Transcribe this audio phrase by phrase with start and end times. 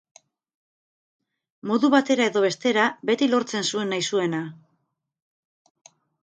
[1.71, 4.41] Modu batera edo bestera, beti lortzen zuen nahi zuena.